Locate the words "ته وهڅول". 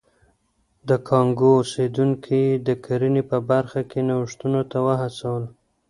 4.71-5.43